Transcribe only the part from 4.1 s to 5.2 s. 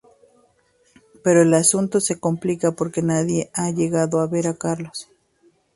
a ver a Carlos.